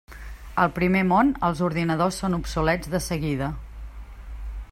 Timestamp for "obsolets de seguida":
2.39-3.55